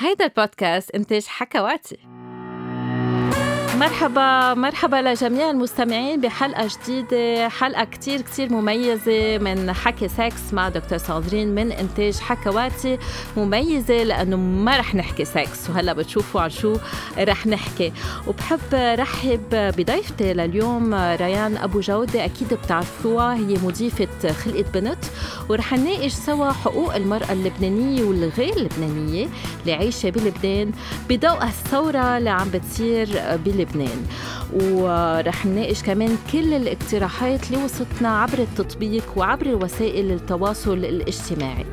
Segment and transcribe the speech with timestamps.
[0.00, 1.98] هيدا البودكاست إنتاج حكواتي.
[3.80, 10.98] مرحبا مرحبا لجميع المستمعين بحلقة جديدة حلقة كتير كتير مميزة من حكي سكس مع دكتور
[10.98, 12.98] ساندرين من إنتاج حكواتي
[13.36, 16.76] مميزة لأنه ما رح نحكي سكس وهلأ بتشوفوا عن شو
[17.18, 17.92] رح نحكي.
[18.26, 25.04] وبحب رحب بضيفتي لليوم ريان أبو جودة أكيد بتعرفوها هي مضيفة خلقت بنت
[25.48, 29.28] ورح نناقش سوا حقوق المرأة اللبنانية والغير لبنانية
[29.60, 30.72] اللي عايشة بلبنان
[31.08, 33.08] بضوء الثورة اللي عم بتصير
[33.44, 33.69] بلبنان.
[33.70, 34.06] لبنان.
[34.52, 41.66] ورح نناقش كمان كل الاقتراحات اللي وصلتنا عبر التطبيق وعبر وسائل التواصل الاجتماعي.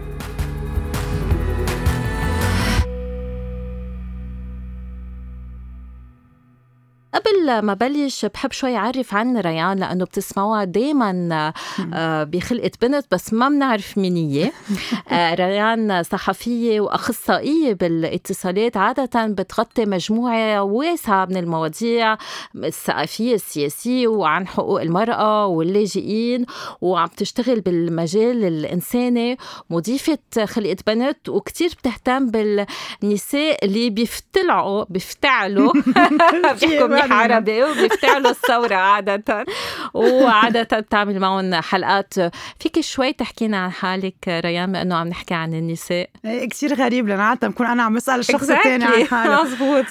[7.18, 11.54] قبل ما بلش بحب شوي أعرف عن ريان لأنه بتسمعوها دائما
[11.94, 14.52] آه، بخلقه بنت بس ما بنعرف مين هي.
[15.12, 22.18] آه، ريان صحفية وأخصائية بالاتصالات عادة بتغطي مجموعة واسعة من المواضيع
[22.56, 26.46] الثقافيه السياسية وعن حقوق المرأة واللاجئين
[26.82, 29.38] وعم تشتغل بالمجال الإنساني.
[29.70, 35.74] مضيفة خلقه بنت وكتير بتهتم بالنساء اللي بيفتلعوا بيفتعلوا.
[36.62, 39.46] بيحكوا منيح عربي وبيفتعلوا الثورة عادة.
[39.94, 42.14] وعادة بتعمل معهم حلقات.
[42.60, 47.20] فيك شوي تحكينا عن حالك ريان بأنه عم نحكي عن النساء؟ إيه، كثير غريب لأن
[47.20, 49.86] عادة بكون أنا عم بسأل الشخص الثاني عن حاله مزبوط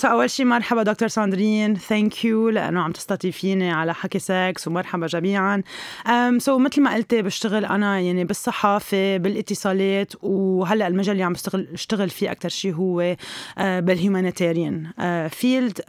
[0.00, 5.06] so أول شيء مرحبا دكتور ساندرين thank you لأنه عم تستضيفيني على حكي سكس ومرحبا
[5.06, 5.62] جميعا.
[6.38, 12.10] so مثل ما قلتي بشتغل أنا يعني بالصحافة بالاتصالات وهلأ المجال اللي عم بشتغل اشتغل
[12.10, 13.16] فيه أكثر شيء هو
[13.58, 14.90] آه، بال humanitarian
[15.30, 15.80] field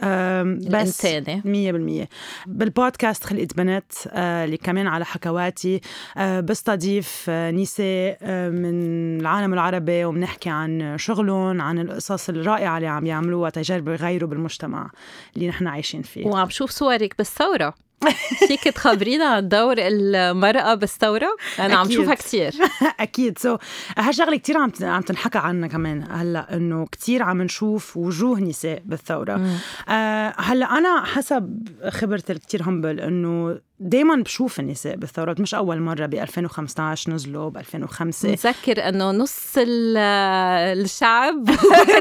[0.72, 2.04] بس الإنساني.
[2.04, 2.08] 100%
[2.46, 5.80] بالبودكاست خلقت بنت آه، اللي كمان على حكواتي.
[6.16, 8.18] آه، بستضيف آه، نساء
[8.50, 14.90] من العالم العربي وبنحكي عن شغلهم عن القصص الرائعة اللي عم يعملوها تجارب يغيروا بالمجتمع
[15.36, 17.74] اللي نحن عايشين فيه وعم شوف صورك بالثورة.
[18.48, 22.54] فيك تخبرينا عن دور المرأة بالثورة؟ أنا عم شوفها كثير
[23.00, 23.60] أكيد so,
[23.98, 29.40] هالشغلة كثير عم عم تنحكى عنها كمان هلا إنه كثير عم نشوف وجوه نساء بالثورة
[29.88, 36.06] آه هلا أنا حسب خبرتي الكثير همبل إنه دايما بشوف النساء بالثورات مش أول مرة
[36.06, 41.50] ب 2015 نزلوا ب 2005 نذكر إنه نص الشعب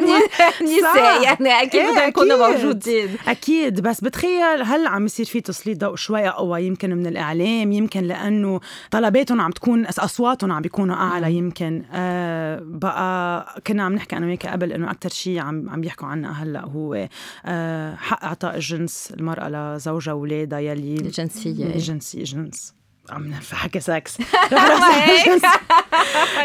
[0.62, 3.10] نساء يعني أكيد بدهم يكونوا موجودين.
[3.28, 3.82] أكيد.
[3.82, 8.60] بس بتخيل هلأ عم يصير في تسليط ضوء شوي أقوى يمكن من الإعلام يمكن لأنه
[8.92, 11.84] طلباتهم عم تكون أصواتهم عم بيكونوا أعلى يمكن.
[11.94, 16.32] آه بقى كنا عم نحكي أنا وياك قبل إنه أكثر شيء عم عم بيحكوا عنه
[16.32, 17.08] هلأ هو
[17.46, 21.71] آه حق إعطاء الجنس المرأة لزوجها واولادها يلي الجنسية.
[21.78, 22.74] جنسي جنس
[23.10, 24.18] عم في حكي سكس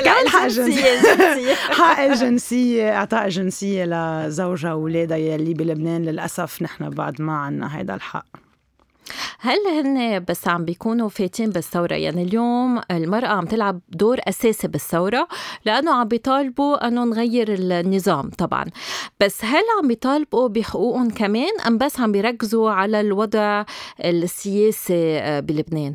[0.05, 7.39] كمان حق جنسية حق الجنسية إعطاء الجنسية لزوجها وولادها يلي بلبنان للأسف نحن بعد ما
[7.39, 8.27] عنا هيدا الحق.
[9.39, 15.29] هل هن بس عم بيكونوا فاتين بالثورة يعني اليوم المرأة عم تلعب دور أساسي بالثورة
[15.65, 18.65] لأنه عم بيطالبوا أنه نغير النظام طبعا
[19.21, 23.65] بس هل عم بيطالبوا بحقوقهم كمان أم بس عم بيركزوا على الوضع
[24.05, 25.95] السياسي بلبنان؟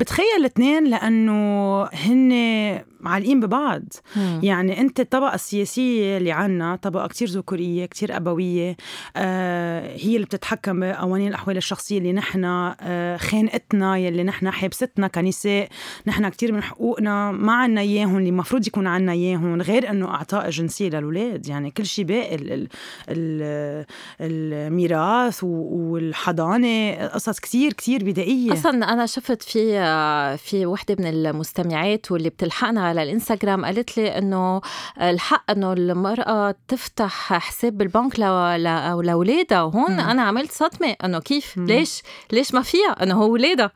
[0.00, 3.82] بتخيل الاثنين لأنه هن معلقين ببعض.
[4.16, 4.40] مم.
[4.42, 8.76] يعني أنت الطبقه السياسيه اللي عنا طبقة كتير ذكورية كتير أبوية
[9.16, 15.68] آه هي اللي بتتحكم بقوانين الأحوال الشخصية اللي نحن آه خانقتنا يلي نحن حابستنا كنساء.
[16.06, 20.46] نحن كتير من حقوقنا ما عنا إياهم اللي المفروض يكون عنا إياهم غير إنه أعطاء
[20.46, 21.48] الجنسيه للأولاد.
[21.48, 22.68] يعني كل شيء باقي ال
[23.08, 23.84] ال
[24.20, 28.52] الميراث والحضانة قصص كتير كتير بدائية.
[28.52, 34.60] أصلا أنا شفت في في وحدة من المستمعات واللي بتلحقنا على الإنستغرام قالت لي إنه
[35.00, 39.62] الحق إنه المرأة تفتح حساب بالبنك لأولادها.
[39.62, 41.56] وهون أنا عملت صدمة إنه كيف.
[41.56, 42.02] ليش؟
[42.32, 43.70] ليش ما فيها؟ إنه هو ولادها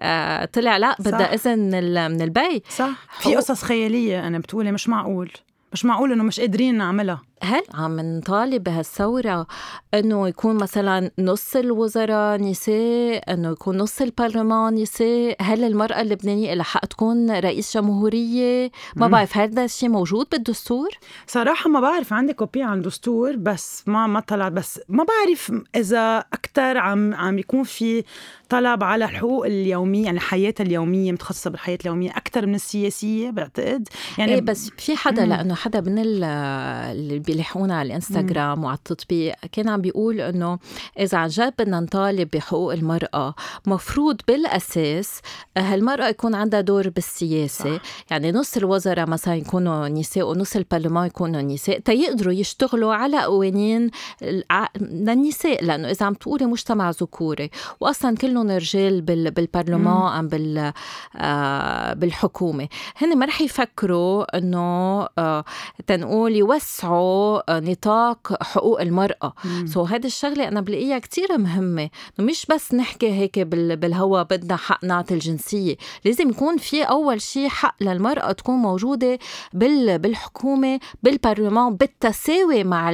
[0.00, 1.58] آه طلع لا بدها إذن
[2.12, 2.90] من البي صح.
[3.20, 5.30] في قصص خيالية أنا بتقولي مش معقول.
[5.72, 7.22] مش معقول إنه مش قادرين نعملها.
[7.44, 9.46] هل عم نطالب بهالثورة
[9.94, 16.64] إنه يكون مثلا نص الوزراء نساء إنه يكون نص البرلمان نساء؟ هل المرأة اللبنانية لها
[16.64, 20.88] حق تكون رئيس جمهورية؟ ما بعرف هذا الشيء موجود بالدستور؟
[21.26, 26.18] صراحة ما بعرف عندي كوبي عن الدستور بس ما ما طلعت بس ما بعرف إذا
[26.18, 28.04] أكثر عم عم يكون في
[28.48, 33.88] طلب على الحقوق اليومية يعني الحياة اليومية متخصصة بالحياة اليومية أكثر من السياسية بعتقد؟
[34.18, 39.34] يعني إيه بس في حدا لأنه حدا من اللي بيلحقونا على الإنستغرام وعلى التطبيق.
[39.52, 40.58] كان عم بيقول إنه
[40.98, 43.34] إذا عن جد بدنا نطالب بحقوق المرأة
[43.66, 45.20] مفروض بالأساس
[45.56, 47.76] هالمرأة يكون عندها دور بالسياسة.
[47.76, 47.82] صح.
[48.10, 51.78] يعني نص الوزراء مثلا يكونوا نساء ونص البرلمان يكونوا نساء.
[51.78, 53.90] تيقدروا يشتغلوا على قوانين
[54.80, 57.50] للنساء لأنه إذا عم تقولي مجتمع ذكوري.
[57.80, 60.72] واصلا كلهم رجال بالبرلمان أم بال
[61.16, 62.68] آه، بالحكومة.
[62.96, 64.62] هن ما رح يفكروا إنه
[65.18, 65.44] آه،
[65.86, 69.34] تنقول يوسعوا نطاق حقوق المرأة.
[69.64, 71.90] سو so هذا الشغلة أنا بلاقيها كثير مهمة.
[72.18, 75.76] مش بس نحكي هيك بالهوا بدنا حق نعطي الجنسية.
[76.04, 79.18] لازم يكون في أول شيء حق للمرأة تكون موجودة
[79.52, 82.92] بالحكومة بالبرلمان بالتساوي مع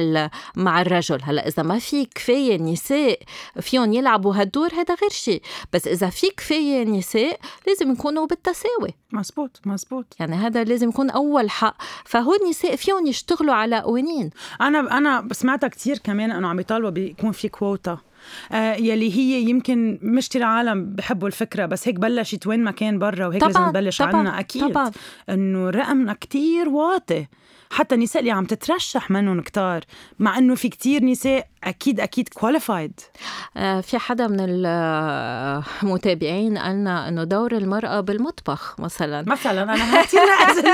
[0.55, 1.19] مع الرجل.
[1.23, 3.19] هلا إذا ما في كفاية نساء
[3.61, 5.41] فيهم يلعبوا هالدور هذا غير شيء
[5.73, 8.93] بس إذا في كفاية نساء لازم يكونوا بالتساوي.
[9.11, 10.05] مزبوط مزبوط.
[10.19, 11.75] يعني هذا لازم يكون أول حق.
[12.05, 14.18] فهو النساء فيهم يشتغلوا على قوانين.
[14.61, 17.97] أنا أنا سمعتها كثير كمان إنه عم يطالبوا بيكون في كووتا
[18.51, 22.99] آه يلي هي يمكن مش كثير عالم بحبوا الفكرة بس هيك بلشت وين ما كان
[22.99, 24.77] برا وهيك طبعًا لازم نبلش عنا أكيد
[25.29, 27.27] إنه رقمنا كتير واطي.
[27.71, 29.83] حتى النساء اللي عم تترشح منهم كتار
[30.19, 32.99] مع إنه في كتير نساء أكيد أكيد كواليفايد
[33.57, 39.23] آه، في حدا من المتابعين قالنا إنه دور المرأة بالمطبخ مثلا.
[39.27, 40.17] مثلا أنا هاتي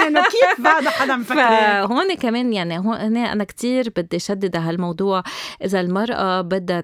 [0.07, 1.39] إنه كيف بعد حدا مفكر
[1.85, 5.23] هون كمان يعني هون أنا كثير بدي شدد هالموضوع.
[5.63, 6.83] إذا المرأة بدها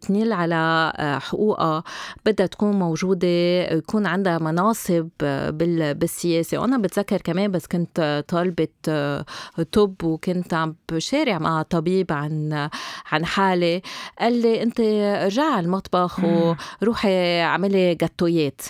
[0.00, 1.84] تنيل على آه، حقوقها
[2.26, 3.28] بدها تكون موجودة
[3.72, 5.08] يكون عندها مناصب
[5.98, 6.58] بالسياسة.
[6.58, 8.68] وأنا بتذكر كمان بس كنت طالبة
[9.72, 12.68] طب وكنت عم بشارع مع طبيب عن
[13.12, 13.82] عن حالي
[14.20, 16.20] قال لي أنت ارجعي على المطبخ
[16.82, 18.62] وروحي اعملي جاتويات.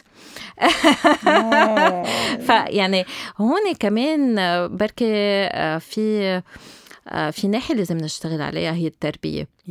[2.46, 3.04] فيعني
[3.38, 4.36] هون كمان
[4.76, 5.12] بركي
[5.52, 6.42] آه، في
[7.08, 9.48] آه، في ناحية لازم نشتغل عليها هي التربية.
[9.69, 9.70] 100%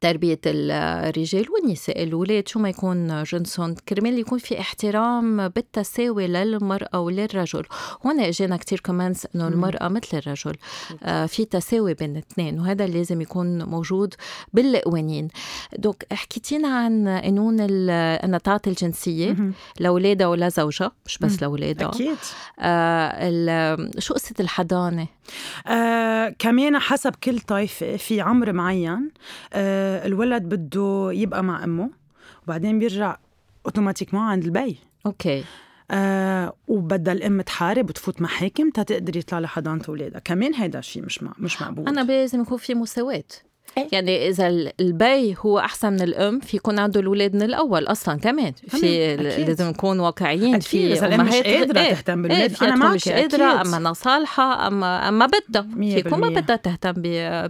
[0.00, 7.64] تربية الرجال والنساء الأولاد شو ما يكون جنسهم كرمال يكون في احترام بالتساوي للمرأة وللرجل.
[8.06, 10.56] هون اجانا كتير كومنتس انه المرأة مثل الرجل.
[11.02, 14.14] آه في تساوي بين الاثنين وهذا لازم يكون موجود
[14.52, 15.28] بالقوانين.
[15.78, 19.36] دوك حكيتينا عن قانون النطاعات الجنسية
[19.80, 21.88] لأولادها ولزوجها مش بس لأولادها.
[21.88, 22.16] أكيد.
[22.60, 25.06] آه شو قصة الحضانة؟
[25.66, 29.10] آه كمان حسب كل طائفة في عمر معين
[29.54, 31.90] الولد بده يبقى مع أمه
[32.44, 33.16] وبعدين بيرجع
[33.66, 34.78] automatiquement عند البي.
[35.06, 35.44] Okay.
[35.90, 40.18] آه وبدها الأم تحارب وتفوت محاكم تقدر يطلع لحضانة أولادها.
[40.20, 43.24] كمان هيدا الشيء مش مع مش مقبول أنا لازم يكون في مساواة.
[43.78, 44.48] إيه؟ يعني إذا
[44.80, 48.52] البي هو أحسن من الأم في يكون عنده الاولاد من الأول أصلا كمان.
[48.52, 52.94] في لازم نكون واقعيين في إذا الأم مش قادرة إيه؟ تهتم بالاولاد إيه أنا ما
[52.94, 55.62] مش قادرة أما أنا صالحه اما أما بدها.
[55.62, 56.92] في يكون ما بدها تهتم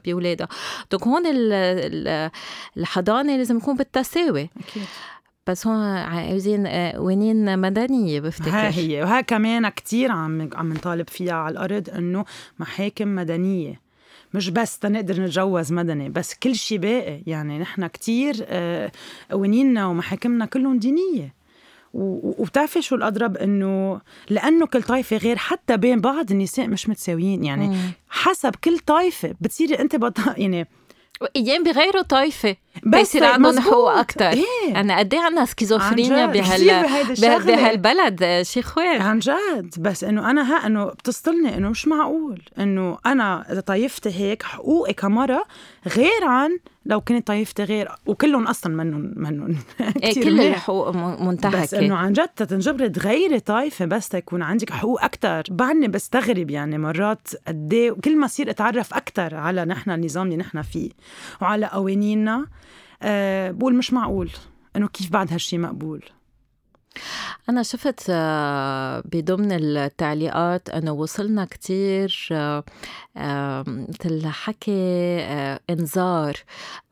[0.04, 0.48] باولادها
[0.90, 1.22] donc هون
[2.76, 4.50] الحضانة لازم يكون بالتساوي.
[4.60, 4.82] أكيد.
[5.46, 8.50] بس هون عايزين قوانين آه، مدنية بفتكر.
[8.50, 9.02] ها هي.
[9.02, 12.24] وها كمان كتير عم عم نطالب فيها على الأرض إنه
[12.58, 13.89] محاكم مدنية.
[14.34, 17.22] مش بس تنقدر نتجوز مدني بس كل شيء باقي.
[17.26, 18.92] يعني نحن كتير آه،
[19.30, 21.40] قوانيننا ومحاكمنا كلهم دينية.
[21.94, 24.00] وبتعرفي شو الأضرب؟ إنه
[24.30, 27.44] لأنه كل طائفه غير حتى بين بعض النساء مش متساويين.
[27.44, 27.90] يعني مم.
[28.08, 30.18] حسب كل طائفه بتصيري أنت بط...
[30.36, 30.66] يعني
[31.36, 32.56] أيام بغيروا طائفه
[32.86, 36.86] بس يصير عندهم حقوق أكثر إيه؟ أنا قد إيه عندنا سكيزوفرينيا بهال
[37.46, 42.98] بهالبلد شيخ وين عن جد بس انه أنا ها انه بتصطلني انه مش معقول انه
[43.06, 45.46] أنا اذا طايفتي هيك حقوقي كمرأة
[45.96, 46.58] غير عن
[46.90, 49.56] لو كنت طايفتي غير وكلهم أصلا منهم منهم
[50.02, 50.90] إيه كل الحقوق
[51.22, 51.62] منتهكة.
[51.62, 56.78] بس إنه عن جد تنجبري تغيري طائفه بس تكون عندك حقوق أكثر بعدني بستغرب يعني
[56.78, 60.90] مرات قد إيه كل ما صير أتعرف أكثر على نحن النظام اللي نحن فيه
[61.42, 62.46] وعلى قوانيننا.
[63.02, 64.30] أه بقول مش معقول
[64.76, 66.04] إنه كيف بعد هالشي مقبول.
[67.48, 76.36] أنا شفت آه، بضمن التعليقات أنه وصلنا كتير آه، مثل حكي آه، إنذار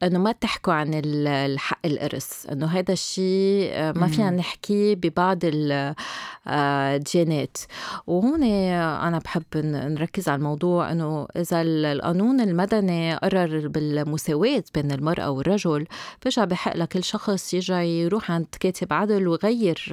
[0.03, 5.38] أنه ما تحكوا عن الحق الإرث أنه هذا الشيء ما فينا نحكيه ببعض
[6.47, 7.59] الديانات
[8.07, 15.87] وهون أنا بحب نركز على الموضوع أنه إذا القانون المدني قرر بالمساواة بين المرأة والرجل
[16.21, 19.88] فجأة بحق لكل شخص يرجع يروح عند كاتب عدل ويغير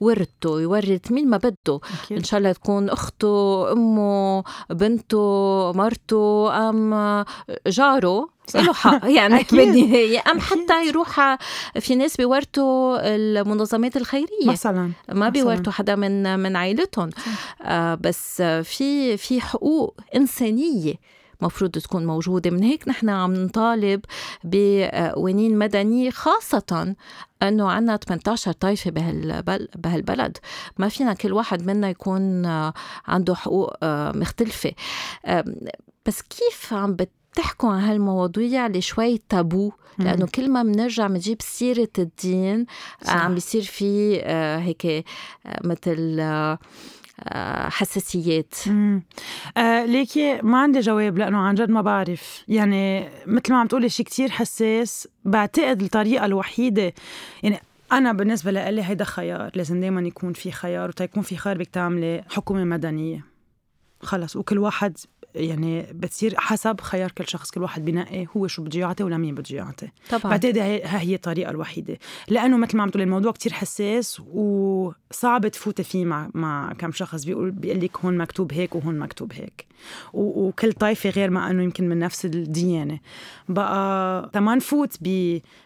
[0.00, 1.80] ورثته يورث مين ما بده.
[2.04, 2.18] أكيد.
[2.18, 7.24] إن شاء الله تكون أخته أمه بنته مرته أم
[7.66, 9.10] جاره له حق.
[9.10, 11.36] يعني بدي أم حتى يروح
[11.80, 14.46] في ناس بيورثوا المنظمات الخيرية.
[14.46, 17.10] مثلا ما بيورثوا حدا من من عائلتهم
[17.62, 20.94] آه بس في في حقوق إنسانية.
[21.42, 22.50] مفروض تكون موجودة.
[22.50, 24.00] من هيك نحن عم نطالب
[24.44, 26.94] بقوانين مدنية خاصة
[27.42, 28.90] إنه عنا 18 طائفه
[29.74, 30.38] بهالبلد.
[30.78, 32.46] ما فينا كل واحد منا يكون
[33.06, 34.72] عنده حقوق مختلفة.
[36.06, 41.42] بس كيف عم بت تحكوا عن هالمواضيع اللي شوي تابو؟ لأنه كل ما بنرجع بنجيب
[41.42, 42.66] سيرة الدين
[43.04, 43.14] صح.
[43.14, 45.04] عم بيصير في آه، هيك آه،
[45.64, 46.58] مثل آه،
[47.68, 48.54] حساسيات.
[49.56, 52.44] آه ليكي ما عندي جواب لأنه عن جد ما بعرف.
[52.48, 56.92] يعني مثل ما عم تقولي شيء كتير حساس بعتقد الطريقة الوحيدة
[57.42, 57.60] يعني
[57.92, 62.24] أنا بالنسبة لي هيدا خيار لازم دائما يكون في خيار وتيكون في خيار بدك تعملي
[62.30, 63.24] حكومة مدنية.
[64.02, 64.98] خلص وكل واحد
[65.34, 69.34] يعني بتصير حسب خيار كل شخص كل واحد بينقي هو شو بده يعطي ولا مين
[69.34, 69.88] بده يعطي.
[70.10, 70.30] طبعا.
[70.30, 71.98] بعتقد هي, هي الطريقة الوحيدة.
[72.28, 77.24] لأنه مثل ما عم تقولي الموضوع كتير حساس وصعب تفوتي فيه مع مع كم شخص.
[77.24, 79.66] بيقول بيقول لك هون مكتوب هيك وهون مكتوب هيك.
[80.12, 82.98] وكل طائفه غير ما إنه يمكن من نفس الديانة.
[83.48, 84.98] بقى تما نفوت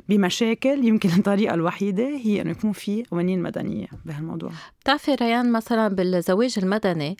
[0.08, 0.84] بمشاكل.
[0.84, 4.50] يمكن الطريقة الوحيدة هي إنه يكون في قوانين مدنية بهالموضوع.
[4.84, 7.16] بتعرفي ريان مثلا بالزواج المدني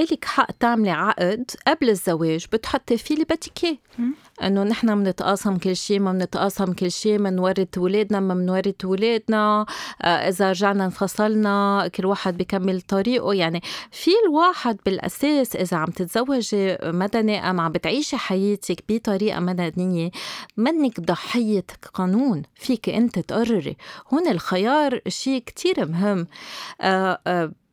[0.00, 3.76] إلك حق تعملي عقد قبل الزواج بتحطي فيه اللي بدك إياه.
[4.42, 9.66] إنه نحن بنتقاسم كل شيء ما بنتقاسم كل شيء بنورث اولادنا ما بنورث اولادنا
[10.02, 13.34] آه إذا رجعنا انفصلنا كل واحد بكمل طريقه.
[13.34, 13.60] يعني
[13.90, 20.10] في الواحد بالأساس إذا عم تتزوجي مدني أم عم بتعيشي حياتك بطريقة مدنية
[20.56, 23.76] منك ضحية قانون فيك أنت تقرري.
[24.12, 26.26] هون الخيار شيء كتير مهم.
[26.80, 27.07] آه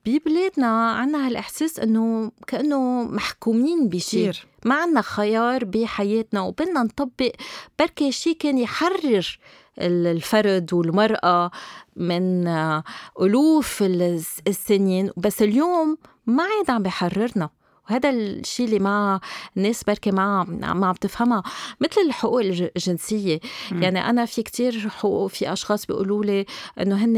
[0.06, 4.32] ببلادنا عنا هالإحساس إنه كأنه محكومين بشيء
[4.66, 7.32] ما عنا خيار بحياتنا وبدنا نطبق
[7.80, 9.40] بركي شيء كان يحرر
[9.80, 11.52] الفرد والمرأة
[11.96, 12.48] من
[13.22, 13.84] ألوف
[14.48, 15.12] السنين.
[15.18, 17.50] بس اليوم ما عاد عم بحررنا.
[17.90, 19.20] وهذا الشيء اللي ما
[19.58, 21.44] الناس بركي ما ما عم تفهمها.
[21.82, 23.40] مثل الحقوق الجنسية.
[23.72, 23.84] م.
[23.84, 26.46] يعني أنا في كتير حقوق في أشخاص بيقولوا لي
[26.82, 27.14] إنه هن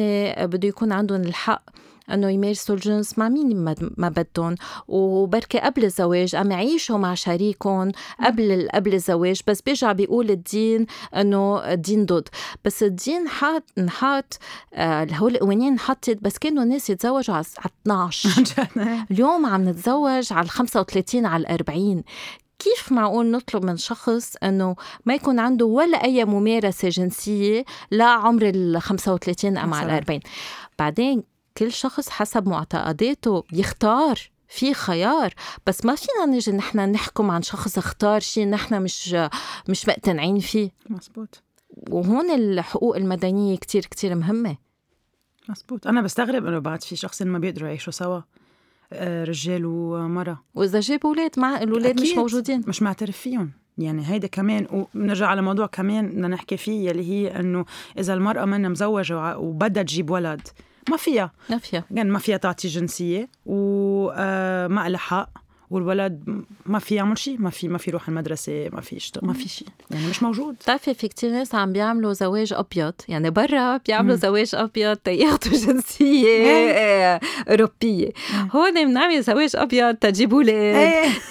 [0.48, 1.64] بده يكون عندهم الحق
[2.12, 4.56] أنه يمارسوا الجنس مع مين ما بدهم.
[4.88, 7.92] وبركي قبل الزواج عم يعيشوا مع شريكهم
[8.24, 10.86] قبل قبل الزواج بس بيرجع بيقول الدين
[11.16, 12.30] أنه الدين ضد.
[12.66, 14.40] بس الدين حاط نحط
[14.74, 17.46] آه هول القوانين انحطت بس كانوا الناس يتزوجوا على
[17.84, 18.44] 12
[19.12, 22.04] اليوم عم نتزوج على 35 على 40
[22.60, 28.82] كيف معقول نطلب من شخص أنه ما يكون عنده ولا أي ممارسة جنسية لعمر ال
[28.82, 30.20] 35 ام على 40
[30.80, 35.34] بعدين كل شخص حسب معتقداته يختار في خيار.
[35.68, 39.16] بس ما فينا نجي نحن نحكم عن شخص اختار شيء نحن مش
[39.70, 40.72] مش مقتنعين فيه.
[40.90, 41.44] مزبوط
[41.90, 44.58] وهون الحقوق المدنية كتير كتير مهمة.
[45.50, 48.22] مزبوط أنا بستغرب إنه بعد في شخصين ما بيقدروا يعيشوا سوا
[48.94, 50.44] آه، رجال ومرأة.
[50.56, 52.64] وإذا جابوا أولاد مع الأولاد مش موجودين.
[52.68, 53.52] مش معترف فيهم.
[53.78, 57.66] يعني هيدا كمان وبنرجع على موضوع كمان بدنا نحكي فيه يلي هي إنه
[58.00, 60.42] إذا المرأة منها مزوجة وبدها تجيب ولد
[60.90, 65.30] ما فيها ما فيها يعني ما فيها تعطي جنسية وما آه، لها حق
[65.70, 69.26] والولد ما في يعمل شيء ما في ما في يروح المدرسة ما في يشتغل.
[69.28, 70.56] ما في شيء يعني مش موجود.
[70.56, 72.94] بتعرفي في كتير ناس عم بيعملوا زواج أبيض.
[73.08, 74.22] يعني برا بيعملوا مم.
[74.22, 76.72] زواج أبيض تياخذوا جنسية إيه.
[76.72, 78.10] آه، أوروبية.
[78.52, 80.74] هون بنعمل زواج أبيض تجيبوا لي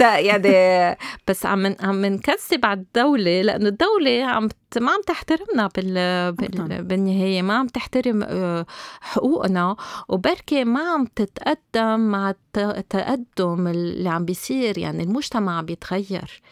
[0.00, 0.96] يعني
[1.28, 4.48] بس عم عم نكذب على الدولة لأنه الدولة عم
[4.78, 6.32] ما عم تحترمنا بال...
[6.32, 6.84] بال...
[6.84, 8.66] بالنهاية ما عم تحترم آه،
[9.00, 9.76] حقوقنا
[10.08, 16.42] وبركي ما عم تتقدم مع التقدم اللي عم بيصير يعني المجتمع بيتغير.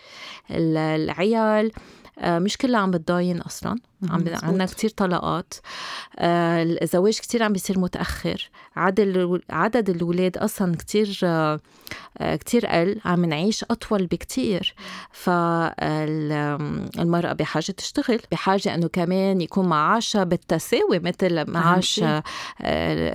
[0.50, 1.72] العيال
[2.18, 3.78] آه، مش كلها عم بتضاين أصلا.
[4.10, 5.54] عم عندنا كثير طلقات.
[6.18, 8.50] آه الزواج كثير عم بيصير متأخر.
[8.76, 11.60] عدد عدد الاولاد أصلا كثير آه
[12.18, 13.00] كثير قل.
[13.04, 14.74] عم نعيش أطول بكثير
[15.10, 16.52] فالمراه
[17.32, 22.22] بحاجة تشتغل بحاجة إنه كمان يكون معاشها بالتساوي مثل معاش آه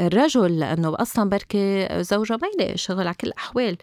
[0.07, 0.59] الرجل.
[0.59, 3.77] لأنه أصلا بركي زوجها ما يلاقي شغل على كل الأحوال.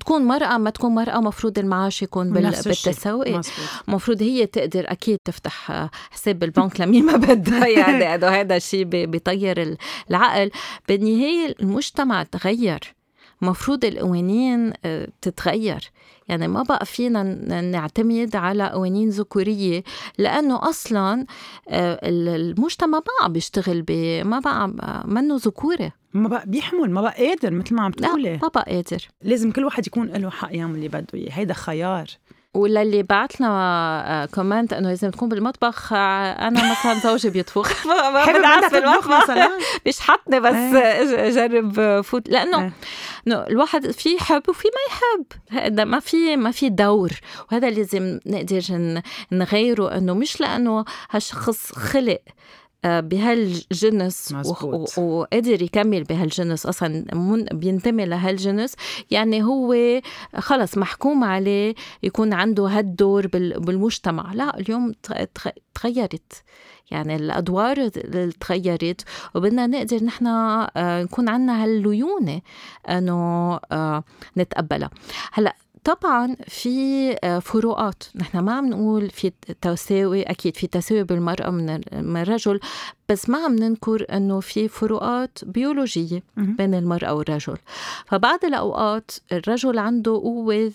[0.00, 3.40] تكون مرأة ما تكون مرأة مفروض المعاش يكون بالتساوي.
[3.88, 9.76] مفروض هي تقدر أكيد تفتح حساب البنك لمين ما بدها يعني انه هذا الشيء بيطير
[10.10, 10.50] العقل.
[10.88, 12.94] بالنهاية المجتمع تغير.
[13.42, 15.90] مفروض القوانين آه، تتغير.
[16.28, 17.22] يعني ما بقى فينا
[17.60, 19.82] نعتمد على قوانين ذكورية
[20.18, 21.26] لأنه أصلا
[21.68, 23.84] آه، المجتمع ما عم بيشتغل
[24.24, 24.72] ما بقى
[25.06, 28.32] منه ذكوري ما بقى بيحمل ما بقى قادر مثل ما عم تقولي.
[28.32, 29.08] لا ما بقى قادر.
[29.22, 31.32] لازم كل واحد يكون له حق يعمل اللي بده إياه.
[31.32, 32.06] هيدا خيار.
[32.54, 37.86] ولا اللي بعت لنا comment إنه لازم تكون بالمطبخ أنا مثلا زوجي بيطبخ.
[38.14, 39.50] ما بدعس بالمطبخ مثلا.
[39.86, 41.30] مش حطني بس إيه.
[41.30, 42.72] جرب فوت لأنه إيه.
[43.26, 45.26] إنه الواحد في حب وفي ما يحب.
[45.50, 47.10] هذا ما في ما في دور.
[47.52, 48.62] وهذا لازم نقدر
[49.32, 49.96] نغيره.
[49.96, 52.32] إنه مش لأنه هالشخص خلق آه،
[52.84, 54.34] بهالجنس
[54.98, 57.04] وقدر يكمل بهالجنس أصلا
[57.52, 58.74] بينتمي لهالجنس.
[59.10, 60.00] يعني هو
[60.38, 64.32] خلص محكوم عليه يكون عنده هالدور بالمجتمع.
[64.32, 64.92] لا اليوم
[65.74, 66.42] تغيرت.
[66.90, 67.88] يعني الأدوار
[68.40, 69.04] تغيرت.
[69.34, 72.40] وبدنا نقدر نحن آه، نكون عندنا هالليونة
[72.88, 74.04] إنه آه،
[74.36, 74.90] نتقبلها.
[75.32, 78.02] هلأ طبعا في آه، فروقات.
[78.14, 82.60] نحن ما عم نقول في تساوي أكيد في تساوي بالمرأة من الرجل
[83.08, 86.22] بس ما عم ننكر إنه في فروقات بيولوجية
[86.56, 87.56] بين المرأة والرجل.
[88.06, 90.72] فبعض الأوقات الرجل عنده قوة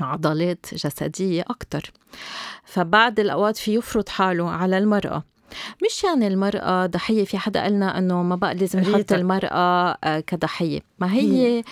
[0.00, 1.92] عضلات جسدية أكتر.
[2.64, 5.24] فبعد الأوقات في يفرض حاله على المرأة.
[5.84, 10.80] مش يعني المرأة ضحية في حدا قالنا أنه ما بقى لازم نحط المرأة آه، كضحية.
[10.98, 11.62] ما هي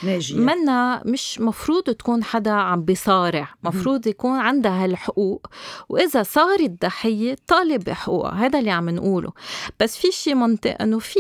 [0.40, 5.46] منا مش مفروض تكون حدا عم بيصارع مفروض يكون عندها هالحقوق
[5.88, 9.32] وإذا صارت ضحية طالب بحقوقها هذا اللي عم نقوله.
[9.80, 11.18] بس في شي منطق أنه في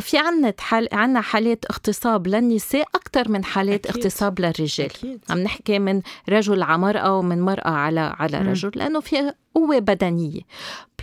[0.00, 3.96] في عنا حال عنا حالات اغتصاب للنساء أكثر من حالات أكيد.
[4.04, 4.86] اغتصاب للرجال.
[4.86, 5.20] أكيد.
[5.30, 10.40] عم نحكي من رجل على مرأة ومن مرأة على على رجل لأنه في قوة بدنية.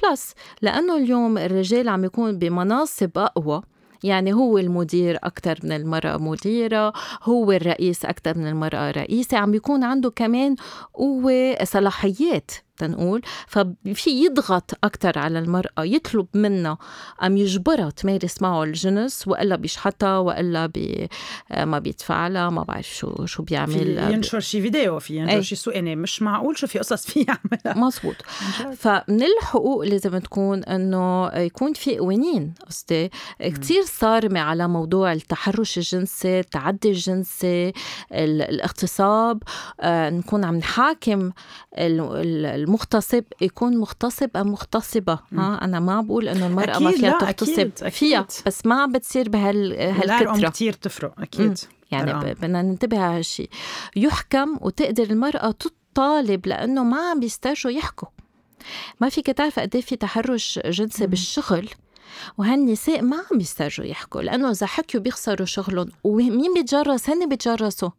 [0.04, 3.62] plus لأنه اليوم الرجال عم يكون بمناصب أقوى.
[4.04, 6.94] يعني هو المدير أكثر من المرأة مديرة
[7.24, 10.56] هو الرئيس أكثر من المرأة رئيسة عم بيكون عنده كمان
[10.94, 12.52] قوة صلاحيات.
[12.78, 13.22] تنقول.
[13.48, 16.78] ففي يضغط أكثر على المرأة يطلب منها
[17.24, 21.10] أم يجبرها تمارس معه الجنس وإلا بيشحطها وإلا بي
[21.58, 23.74] ما بيدفع لها ما بعرف شو شو بيعمل.
[23.74, 27.20] في ينشر شي فيديو في ينشر شي صور يعني مش معقول شو في قصص في
[27.20, 27.86] يعملها.
[27.86, 28.16] مزبوط
[28.78, 33.12] فمن الحقوق لازم تكون إنه يكون في قوانين قصدي.
[33.40, 37.74] كثير صارمة على موضوع التحرش الجنسي التعدي الجنسي
[38.12, 39.44] الاغتصاب.
[39.80, 41.32] آه، نكون عم نحاكم
[42.62, 45.20] المغتصب يكون مغتصب أم مغتصبة.
[45.34, 50.74] ها أنا ما بقول إنه المرأة ما فيها تغتصب فيها بس ما بتصير بهالكثرة كتير
[50.74, 51.60] تفرق أكيد.
[51.91, 53.50] يعني بدنا ننتبه على هالشيء
[53.96, 58.08] يحكم وتقدر المرأة تطالب لأنه ما عم بيسترجوا يحكوا.
[59.01, 61.70] ما فيك تعرف قد إيه في تحرش جنسي بالشغل
[62.38, 65.90] وهالنساء ما عم بيسترجوا يحكوا لأنه إذا حكوا بيخسروا شغلهم.
[66.03, 67.90] ومين بيتجرس؟ هن بيتجرسوا.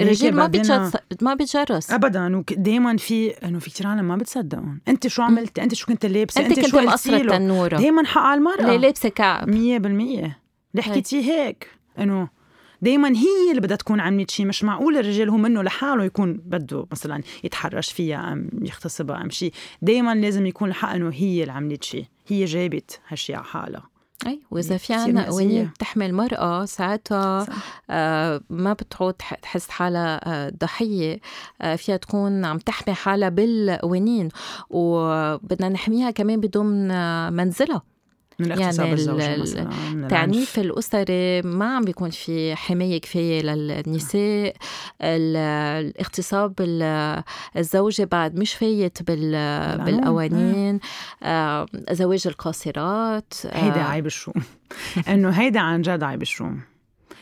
[0.00, 5.06] الرجال ما بيتجرس ما بيتجرس ابدا ودائما في أنه في كثير عالم ما بتصدقون أنت
[5.06, 7.76] شو عملتي أنت شو كنت لابسة؟ أنت, أنت شو مقصرة التنورة.
[7.76, 8.60] دائما حق على المرأة.
[8.60, 9.50] اللي لابسة كعب.
[9.50, 10.32] 100% اللي
[10.78, 12.28] حكيتيه هيك إنه
[12.82, 16.86] دائما هي اللي بدها تكون عملت شيء مش معقول الرجال هو منه لحاله يكون بده
[16.92, 21.84] مثلا يتحرش فيها أم يغتصبها أم شيء دائما لازم يكون الحق إنه هي اللي عملت
[21.84, 23.93] شيء هي جابت هالشيء على حالها.
[24.26, 27.46] أي وإذا في عنا قوانين بتحمل مرأة ساعتها
[27.90, 31.20] آه ما بتعود تحس حالها آه ضحية
[31.62, 34.28] آه فيها تكون عم تحمي حالها بالقوانين
[34.70, 36.88] وبدنا نحميها كمان بضمن
[37.32, 37.82] منزلها.
[38.38, 38.84] من يعني
[40.04, 44.56] التعنيف الأسري ما عم بيكون في حماية كفاية للنساء
[45.02, 46.54] الاغتصاب
[47.56, 50.80] الزوجة بعد مش فايت بالقوانين
[51.90, 54.34] زواج القاصرات هيدا عيب الشوم.
[55.08, 56.73] إنه هيدا عن جد عيب الشوم.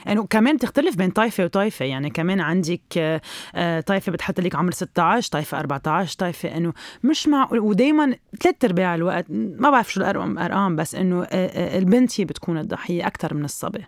[0.07, 2.81] يعني كمان تختلف بين طائفة وطائفة يعني كمان عندك
[3.55, 7.59] آه، طائفة بتحط لك عمر 16 طائفة 14 طائفة إنه مش معقول.
[7.59, 12.25] ودائما ثلاث أرباع الوقت ما بعرف شو الأرقام أرقام بس إنه آه، آه، البنت هي
[12.25, 13.85] بتكون الضحية أكثر من الصبي.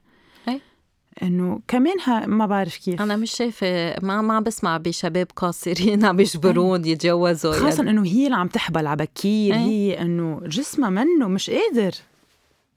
[1.22, 1.96] إنه كمان
[2.26, 3.02] ما بعرف كيف.
[3.02, 7.90] أنا مش شايفة ما ما بسمع بشباب قاصرين عم يجبرون يتجوزوا خاصه يعني.
[7.90, 9.54] إنه هي اللي عم تحبل على بكير.
[9.54, 11.92] هي إنه جسمها منه مش قادر.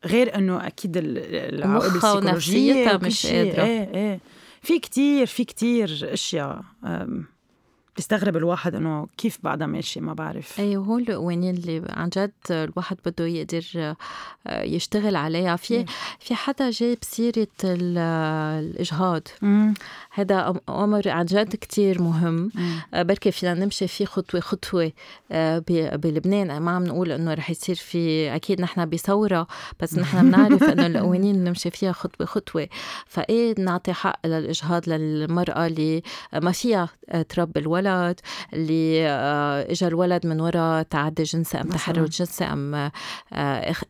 [0.05, 3.63] غير إنه أكيد العوائل السيكولوجية مش قادرة.
[3.63, 4.19] إيه إيه.
[4.62, 6.62] في كتير في كتير أشياء
[7.97, 10.60] بيستغرب الواحد إنه كيف بعدها ماشي ما بعرف.
[10.60, 13.95] أيوه هو القوانين اللي عن جد الواحد بده يقدر
[14.47, 15.55] آه، يشتغل عليها.
[15.55, 15.86] في
[16.19, 19.27] في حدا جايب سيرة الإجهاض.
[20.12, 22.51] هذا أمر عن جد كتير مهم.
[22.93, 24.91] آه، بركي فينا نمشي فيه خطوة خطوة
[25.31, 25.63] آه،
[25.95, 26.62] بلبنان.
[26.62, 29.47] ما عم نقول إنه رح يصير في أكيد نحن بثورة
[29.79, 32.67] بس نحن بنعرف إنه القوانين نمشي فيها خطوة خطوة.
[33.05, 36.01] فإيه نعطي حق للإجهاض للمرأة اللي
[36.33, 36.89] ما فيها
[37.29, 38.19] تربي الولد؟ الولد
[38.54, 42.91] اللي آه، اجى الولد من وراء تعدي جنسي أم تحرر جنسي أم آه،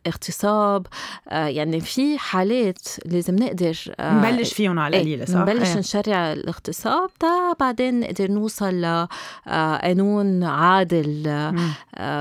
[0.06, 0.86] اغتصاب
[1.30, 5.78] يعني في حالات لازم نقدر نبلش فيهم على القليلة صح؟ نبلش إيه.
[5.78, 11.22] نشرع الاغتصاب تا بعدين نقدر نوصل لقانون عادل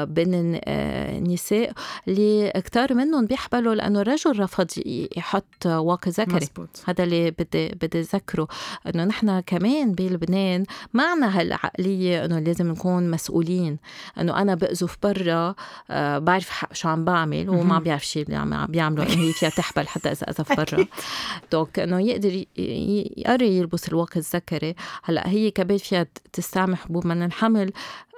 [0.06, 1.72] بين النساء
[2.08, 4.68] اللي كتار منهم بيحبلوا لأنه الرجل رفض
[5.18, 6.48] يحط واقي ذكري
[6.88, 8.48] هذا اللي بدي بدي أذكره
[8.88, 13.78] إنه نحن كمان بلبنان معنا هالعقليه إنه لازم نكون مسؤولين.
[14.20, 15.56] إنه أنا بقذف برا
[15.90, 19.14] آه بعرف شو عم بعمل وهو ما عم بيعرف شيء عم بيعمله.
[19.14, 20.86] إنه هي فيها تحبل حتى إذا قذف برا.
[21.52, 24.76] دونك إنه يقدر يقري يلبس الواقي الذكري.
[25.04, 27.72] هلأ هي كمان فيها تستعمل حبوب من الحمل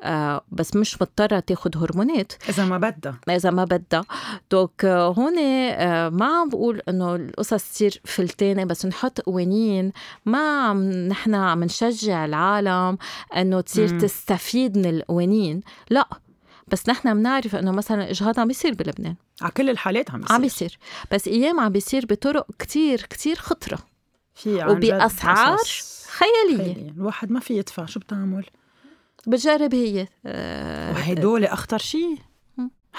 [0.04, 2.34] آه بس مش مضطرة تاخد هرمونات.
[2.50, 3.20] إذا ما بدها.
[3.30, 4.06] إذا ما بدها.
[4.52, 9.92] دوك آه هون آه ما عم بقول إنه القصص تصير فلتانة بس نحط قوانين.
[10.26, 12.98] ما عم نحن عم نشجع العالم
[13.42, 14.00] إنه تصير.
[14.00, 15.62] تستفيد من القوانين.
[15.90, 16.08] لا
[16.68, 19.16] بس نحن بنعرف إنه مثلا الاجهاض عم بيصير بلبنان.
[19.42, 20.78] على كل الحالات عم بيصير عم بيصير.
[21.12, 23.80] بس أيام عم بيصير بطرق كتير كتير خطرة.
[24.36, 25.58] في وبأسعار
[26.08, 26.74] خيالية.
[26.74, 26.92] خيالية.
[26.92, 28.46] الواحد ما في يدفع شو بتعمل
[29.28, 32.18] بتجرب هي آه وهدول أخطر شيء.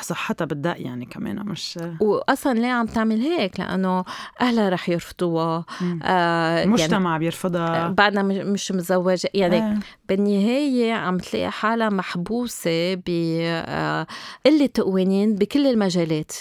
[0.01, 4.05] صحتها بتدق يعني كمان مش واصلا ليه عم تعمل هيك؟ لأنه
[4.41, 5.65] أهلها رح يرفضوها
[6.03, 7.89] آه المجتمع يعني بيرفضها.
[7.89, 9.79] بعدنا مش مزوجه يعني آه.
[10.09, 16.33] بالنهاية عم تلاقي حالها محبوسة بقله آه قوانين بكل المجالات.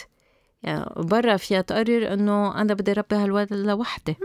[0.64, 4.18] يعني برا فيها تقرر إنه أنا بدي ربي هالولد لوحدي.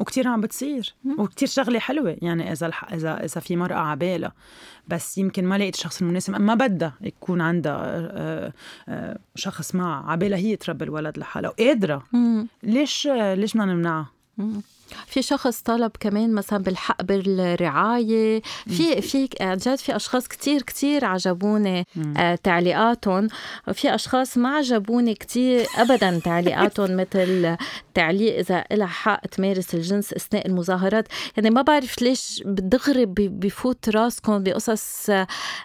[0.00, 0.94] وكتير عم بتصير.
[1.18, 2.92] وكتير شغلة حلوة يعني إذا الح...
[2.92, 4.32] إذا إذا في مرأة عبالة
[4.88, 8.52] بس يمكن ما لقيت الشخص المناسب ما بدها يكون عندها آه،
[8.88, 11.50] آه، شخص معها عبالة هي تربي الولد لحالها.
[11.50, 12.04] وقادرة.
[12.62, 14.06] ليش ليش بدنا نمنعها؟
[15.06, 18.42] في شخص طلب كمان مثلا بالحق بالرعاية.
[18.66, 23.28] في في عن جد في أشخاص كتير كتير عجبوني آه تعليقاتهم.
[23.68, 27.56] وفي أشخاص ما عجبوني كتير ابدا تعليقاتهم مثل
[27.94, 31.08] تعليق إذا لها حق تمارس الجنس أثناء المظاهرات.
[31.36, 35.10] يعني ما بعرف ليش دغري بفوت راسكم بقصص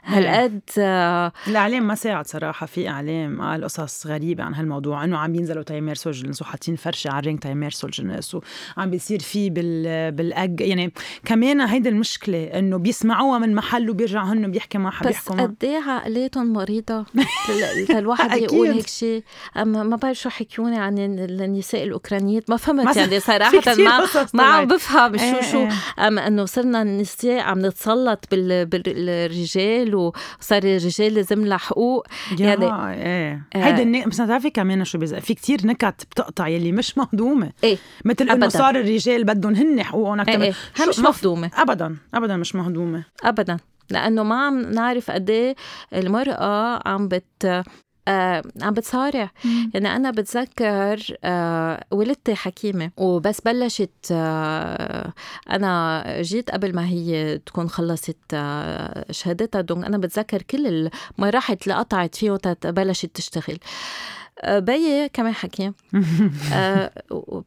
[0.04, 1.32] هالقد آه.
[1.48, 2.66] الإعلام ما ساعد صراحة.
[2.66, 7.20] في إعلام قال قصص غريبة عن هالموضوع إنه عم ينزلوا تيمارسوا الجنس وحاطين فرشة على
[7.20, 8.36] الرينج تيمارسوا الجنس
[8.78, 10.94] وعم بيصير بيصير فيه بال بالأج يعني
[11.26, 15.78] كمان هيدي المشكلة إنه بيسمعوها من محل وبيرجع هن بيحكي معها بيحكوا بس قد إيه
[15.78, 17.06] عقليتهم مريضة؟
[17.90, 19.24] الواحد يقول هيك شيء
[19.58, 24.66] اما ما بعرف شو حكيوني عن النساء الاوكرانيات ما فهمت يعني صراحة ما ما عم
[24.66, 25.58] بفهم شو شو.
[25.58, 26.08] إيه، إيه.
[26.08, 32.08] اما إنه صرنا النساء عم نتسلط بالرجال وصار الرجال لازم لها حقوق
[32.40, 33.48] يعني إيه.
[33.56, 33.58] آه.
[33.58, 37.52] هيدا بس بتعرفي كمان شو بيزق في كتير نكت بتقطع يلي مش مهضومة.
[37.64, 40.88] إيه مثل إنه صار الرجال الرجال بدهم هن حقوقهم أكثر إيه إيه.
[40.90, 43.58] مش مهضومه ابدا ابدا مش مهضومه ابدا
[43.90, 45.56] لأنه ما عم نعرف قد إيه
[45.94, 47.64] المرأة عم بت
[48.08, 49.32] آه عم بتصارع.
[49.74, 55.14] يعني أنا بتذكر آه ولدتي حكيمة وبس بلشت آه
[55.50, 59.62] أنا جيت قبل ما هي تكون خلصت آه شهادتها.
[59.62, 60.90] دونك أنا بتذكر كل
[61.20, 63.58] المراحل اللي قطعت فيه بلشت تشتغل.
[63.58, 65.74] آه، بيي كمان حكيم
[66.54, 66.92] آه،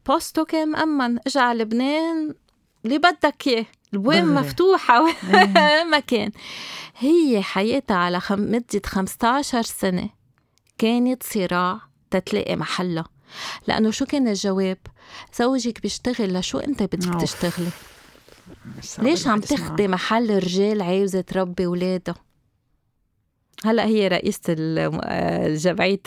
[0.07, 2.33] بوستو كان مأمن اجى على لبنان
[2.85, 5.05] اللي بدك إياه البواب مفتوحة
[5.91, 6.31] ما كان.
[6.97, 8.39] هي حياتها على خم...
[8.39, 10.09] مدة 15 سنة
[10.77, 11.79] كانت صراع
[12.11, 13.05] تتلاقي محلها
[13.67, 14.77] لأنه شو كان الجواب؟
[15.39, 17.69] زوجك بيشتغل لشو أنت بدك تشتغلي؟
[18.99, 22.15] ليش عم تاخدي محل رجال عاوزة تربي ولادها
[23.65, 24.53] هلا هي رئيسة
[25.47, 26.01] جمعية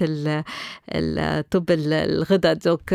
[0.89, 2.93] الطب الغدد دوك.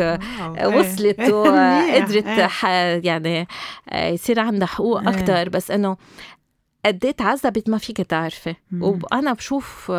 [0.64, 2.50] وصلت وقدرت
[3.08, 3.48] يعني
[3.94, 5.08] يصير عندها حقوق إيه.
[5.08, 5.96] أكثر بس إنه
[6.86, 8.54] قد إيه تعذبت ما فيك تعرفي.
[8.80, 9.90] وأنا بشوف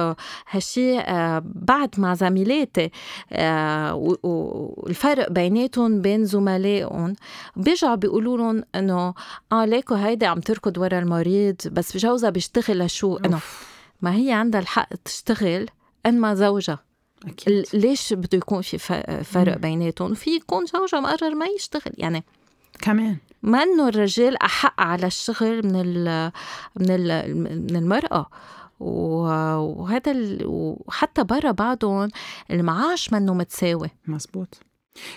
[0.50, 1.04] هالشيء
[1.43, 2.91] بعد مع زميلاتي
[4.24, 7.15] والفرق بيناتهم بين زملائهم
[7.56, 9.13] بيرجعوا بيقولوا لهم إنه
[9.52, 13.39] آه ليكو هيدي عم تركض ورا المريض بس جوزها بيشتغل لشو؟ إنه
[14.01, 15.67] ما هي عندها الحق تشتغل
[16.05, 16.79] قد ما زوجها.
[17.25, 17.65] أكيد.
[17.73, 18.77] ليش بده يكون في
[19.23, 21.93] فرق بيناتهم؟ في يكون زوجها مقرر ما يشتغل.
[21.97, 22.23] يعني
[22.79, 23.17] كمان.
[23.43, 26.31] ما إنه الرجال أحق على الشغل من ال
[26.75, 27.38] من ال
[27.69, 28.29] من المرأة.
[28.79, 30.13] وهذا
[30.45, 32.10] وحتى برا بعضهم
[32.51, 33.89] المعاش منه متساوي.
[34.07, 34.60] مزبوط.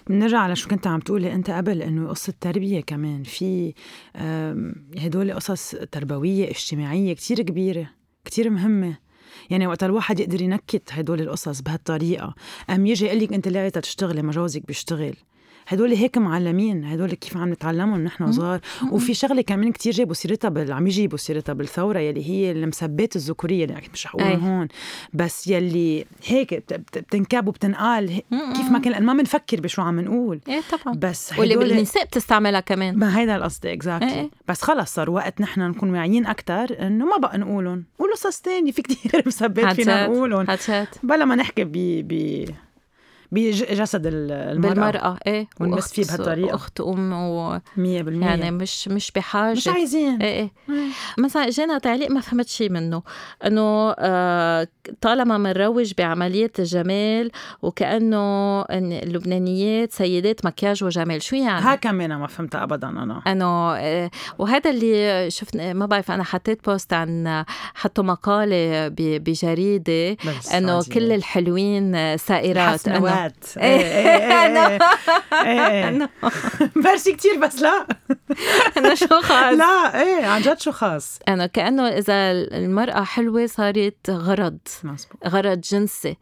[0.06, 3.22] بنرجع على شو كنت عم تقولي أنت قبل إنه قصة تربية كمان.
[3.22, 3.74] في
[4.98, 7.90] هدول قصص تربوية اجتماعية كتير كبيرة.
[8.24, 8.98] كتير مهمة.
[9.50, 12.34] يعني وقت الواحد يقدر ينكت هدول القصص بهالطريقة
[12.70, 15.16] أم يجي يقول لك أنت ليه تشتغلي؟ ما جوزك بيشتغل.
[15.70, 18.60] هدول هيك معلمين هدول كيف عم نتعلمهم نحن صغار.
[18.90, 20.72] وفي شغلة كمان كتير جابوا سيرتها بال...
[20.72, 24.68] عم يجيبوا سيرتها بالثورة يلي هي المسبات الذكورية اللي مش رح أقول هون.
[25.12, 26.54] بس يلي هيك
[26.96, 30.40] بتنكب وبتنقال كيف ما كان ما بنفكر بشو عم نقول.
[30.48, 30.94] إيه طبعا.
[30.96, 32.98] بس واللي بالنساء بتستعملها كمان.
[32.98, 34.30] ما هيدا القصد اكزاكتلي إيه.
[34.48, 37.84] بس خلص صار وقت نحن نكون واعيين أكثر إنه ما بقى نقولهم.
[37.98, 40.46] قولوا قصص ثانية في كثير مسبات فينا نقولهم.
[41.02, 41.72] بلا ما نحكي ب
[42.08, 42.44] ب
[43.32, 44.54] بجسد المرأة.
[44.70, 46.54] بالمرأة إيه ونمس فيه بهالطريقة.
[46.54, 49.56] أخت أم و 100% يعني مش مش بحاجة.
[49.56, 50.22] مش عايزين.
[50.22, 50.88] إيه إيه.
[51.18, 53.02] مثلا اجانا تعليق ما فهمت شيء منه.
[53.46, 54.68] إنه آه
[55.00, 57.30] طالما بنروج بعملية الجمال
[57.62, 63.22] وكأنه اللبنانيات سيدات مكياج وجمال شو يعني؟ ها كمان ما فهمتها ابدا أنا.
[63.26, 70.16] إنه آه وهذا اللي شفنا ما بعرف أنا حطيت بوست عن حطوا مقالة بجريدة
[70.54, 72.80] إنه كل الحلوين سائرات.
[72.80, 73.19] سنوات
[73.56, 74.88] إيه
[76.76, 77.86] ميرسي كثير بس لا
[78.76, 84.10] أنا شو خاص لا إيه عن جد شو خاص أنا كأنه إذا المرأة حلوة صارت
[84.10, 84.58] غرض.
[84.84, 85.26] مزبوط.
[85.26, 86.16] غرض جنسي.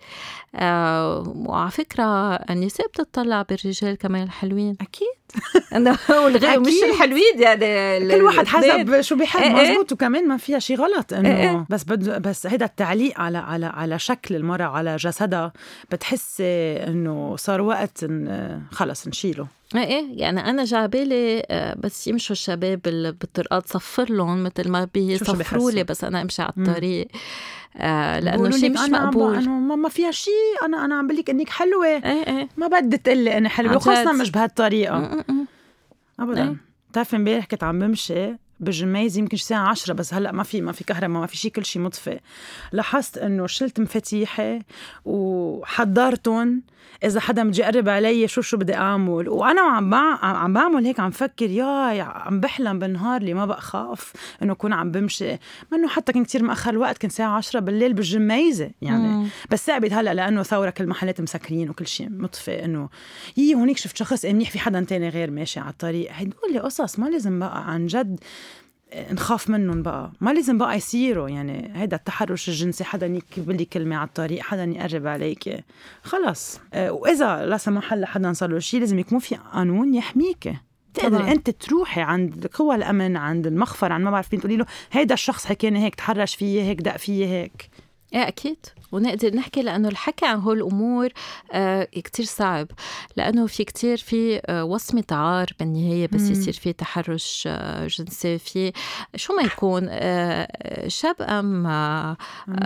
[0.55, 4.77] آه وعلى فكرة النساء بتطلع بالرجال كمان الحلوين.
[4.81, 5.09] أكيد.
[6.25, 9.41] والغير مش الحلوين يعني كل واحد حسب شو بيحب.
[9.41, 9.71] إيه، إيه.
[9.71, 13.67] مزبوط وكمان ما فيها شيء غلط إنه إيه، بس بد بس هيدا التعليق على على
[13.67, 15.53] على شكل المرأة على جسدها
[15.93, 16.45] بتحسي
[16.87, 19.47] إنه صار وقت إن خلص نشيله.
[19.75, 20.05] إيه إيه.
[20.11, 22.83] يعني أنا جعبالي آه، بس يمشوا الشباب
[23.21, 27.09] بالطرقات صفر لهم مثل ما بيصفروا لي بس أنا امشي على الطريق.
[27.79, 29.35] آه لأنه شيء مش أنا مقبول.
[29.35, 30.33] انه ما فيها شيء.
[30.65, 31.87] أنا أنا عم بقول لك إنك حلوة.
[31.87, 32.49] إيه إيه.
[32.57, 35.25] ما بدي تقلي أنا حلوة خاصة مش بهالطريقة.
[36.21, 36.43] ابدا.
[36.43, 36.57] إيه.
[36.91, 38.37] بتعرفي إمبارح كنت عم بمشي.
[38.61, 41.65] بالجميز يمكن الساعة عشرة بس هلأ ما في ما في كهرباء ما في شيء كل
[41.65, 42.21] شيء مطفي
[42.73, 44.59] لاحظت إنه شلت مفاتيحي
[45.05, 46.63] وحضرتهم
[47.05, 49.95] إذا حدا بده يقرب علي شو شو بدي أعمل؟ وأنا عم
[50.25, 54.91] عم بعمل هيك عم فكر يا عم بحلم بالنهار اللي ما بخاف إنه اكون عم
[54.91, 55.39] بمشي.
[55.73, 59.09] منه حتى كان كتير مأخر الوقت كان الساعة عشرة بالليل بالجميزة يعني.
[59.09, 59.29] مم.
[59.51, 62.89] بس ثابت هلأ لأنه ثورة كل المحلات مسكرين وكل شيء مطفي إنه.
[63.37, 66.11] يي هونيك شفت شخص منيح في حدا تاني غير ماشي على الطريق.
[66.13, 68.21] هدول قصص ما لازم بقى عن جد
[68.97, 70.13] نخاف منهم بقى.
[70.21, 74.65] ما لازم بقى يصيروا يعني هيدا التحرش الجنسي حدا يكتب لي كلمة على الطريق حدا
[74.65, 75.65] يقرب عليك.
[76.03, 76.61] خلص.
[76.75, 80.53] آه، وإذا لا سمح الله حدا صار له شيء لازم يكون في قانون يحميك.
[80.95, 85.15] تقدري أنت تروحي عند قوى الأمن عند المخفر عند ما بعرف مين تقولي له هيدا
[85.15, 87.71] الشخص حكاني هيك تحرش فيي هيك دق فيي هيك.
[88.15, 88.67] إيه أكيد.
[88.93, 91.09] ونقدر نحكي لأنه الحكي عن هول الأمور
[91.53, 92.67] آه كتير صعب.
[93.17, 96.33] لأنه في كتير في آه وصمة عار بالنهاية بس مم.
[96.33, 98.73] يصير في تحرش آه جنسي في
[99.17, 100.49] شو ما يكون آه
[100.89, 102.17] شاب أم آه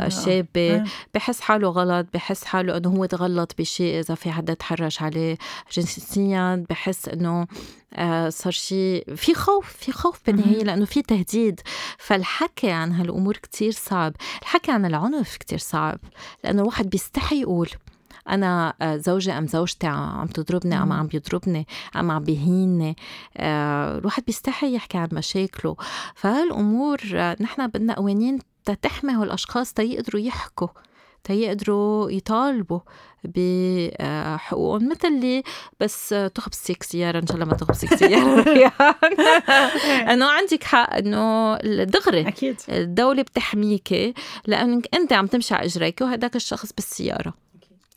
[0.09, 0.85] شابة آه.
[1.14, 5.38] بحس حاله غلط بحس حاله إنه هو تغلط بشيء إذا في حدا تحرش عليه
[5.72, 7.46] جنسيا بحس إنه
[7.94, 11.61] آه صار شيء في خوف في خوف بالنهاية لأنه في تهديد.
[11.98, 14.12] فالحكي عن هالأمور كتير صعب.
[14.42, 15.99] الحكي عن العنف كتير صعب
[16.45, 17.68] لأنه الواحد بيستحي يقول
[18.29, 21.66] أنا آه، زوجي أم زوجتي عم تضربني أم عم بيضربني
[21.97, 22.97] أم عم بيهيني
[23.37, 25.77] آه، الواحد بيستحي يحكي عن مشاكله.
[26.14, 28.38] فهالأمور آه، نحن بدنا قوانين
[28.83, 30.68] تحمي هالأشخاص تيقدروا يحكوا.
[31.24, 32.80] تيقدروا يطالبوا
[33.24, 35.42] بحقوقهم مثل اللي
[35.80, 38.42] بس تخبصك سيارة إن شاء الله ما تخبصك سيارة
[40.12, 42.61] إنه عندك حق إنه دغري أكيد.
[42.68, 44.14] الدولة بتحميكي
[44.46, 47.35] لأنك أنت عم تمشي على إجريك وهداك الشخص بالسيارة.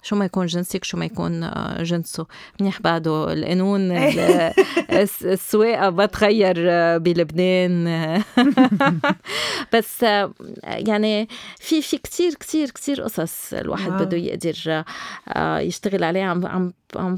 [0.06, 2.26] شو ما يكون جنسك شو ما يكون آه، جنسه.
[2.60, 3.92] منيح بعده القانون
[5.26, 8.24] السواقة بتغير آه، بلبنان.
[9.74, 11.28] بس آه، يعني
[11.60, 14.84] في في كثير كثير كثير قصص الواحد بده يقدر
[15.60, 16.26] يشتغل عليها.
[16.26, 17.18] عم عم عم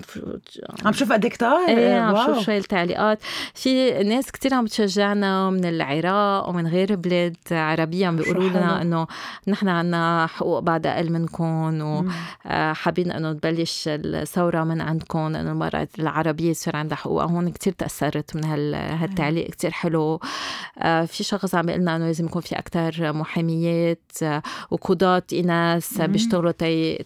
[0.86, 1.68] عم شوف قد كتار.
[1.68, 3.20] إيه عم شوف شوي التعليقات.
[3.54, 9.08] في ناس كثير عم تشجعنا من العراق ومن غير بلاد عربية عم بيقولوا لنا إنه
[9.48, 11.82] نحن عنا حقوق بعد أقل منكم
[12.78, 17.24] وحابين إنه تبلش الثورة من عندكم إنه المرأة العربية يصير عندها حقوق.
[17.24, 20.20] هون كثير تأثرت من هالتعليق كثير حلو.
[20.80, 26.02] آه، في شخص عم بيقول لنا إنه لازم يكون في أكثر محاميات آه، وقضاة إناث
[26.02, 26.52] بيشتغلوا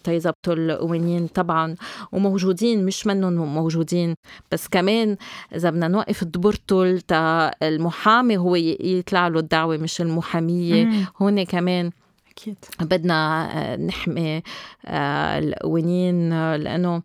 [0.04, 1.74] تيظبطوا القوانين طبعا.
[2.12, 4.14] وموجودين موجودين مش منهم موجودين.
[4.52, 5.16] بس كمان
[5.54, 10.90] إذا بدنا نوقف الدبرتول تا المحامي هو يطلع له الدعوة مش المحامية.
[11.20, 11.90] هون كمان
[12.32, 12.56] أكيد.
[12.80, 14.42] بدنا آه، نحمي
[14.86, 17.02] آه، القوانين آه، لأنه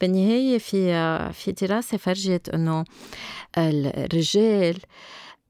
[0.00, 2.84] بالنهاية في في دراسة فرجت إنه
[3.58, 4.78] الرجال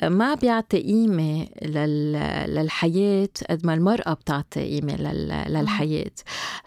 [0.02, 1.48] ما بيعطي قيمة
[2.48, 4.96] للحياة قد ما المرأة بتعطي قيمة
[5.48, 6.10] للحياة.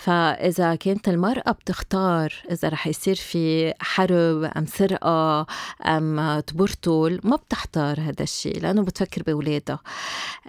[0.01, 5.45] فإذا كانت المرأة بتختار إذا رح يصير في حرب أم سرقة
[5.85, 9.79] أم تبرتل ما بتختار هذا الشيء لأنه بتفكر بأولادها.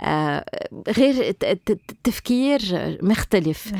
[0.01, 0.45] آه،
[0.89, 1.33] غير
[2.05, 2.61] تفكير
[3.03, 3.73] مختلف.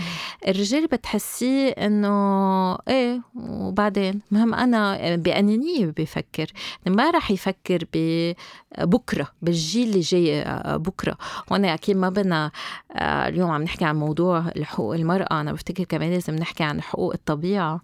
[0.49, 6.53] الرجال بتحسيه إنه إيه وبعدين؟ مهم أنا بأنانية بفكر.
[6.87, 11.19] ما رح يفكر ببكرة بالجيل اللي جاي آه، بكرة.
[11.51, 12.51] وأنا أكيد ما بدنا
[12.93, 15.41] آه، اليوم عم نحكي عن موضوع حقوق المرأة.
[15.41, 17.81] أنا بفتكر كمان لازم نحكي عن حقوق الطبيعة.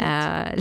[0.00, 0.54] آه،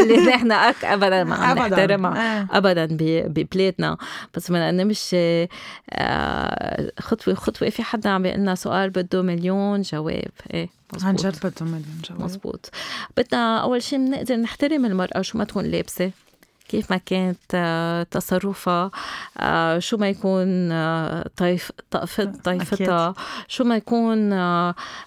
[0.00, 0.52] اللي نحن
[0.84, 2.88] أبدا ما عم نحترمها أبدا
[3.26, 3.96] ببلادنا.
[4.34, 5.46] بس بدنا نمشي
[7.00, 10.30] خطوة خطوة في حدا عم بيقول لنا سؤال بده مليون جواب.
[10.54, 10.68] إيه
[11.02, 12.22] عن جد بده مليون جواب.
[12.22, 12.70] مزبوط
[13.16, 16.10] بدنا أول شيء بنقدر نحترم المرأة شو ما تكون لابسة.
[16.70, 18.90] كيف ما كانت آه، تصرفها
[19.38, 21.72] آه، شو ما يكون آه، طيف
[22.44, 23.14] طيفتها
[23.48, 24.28] شو ما يكون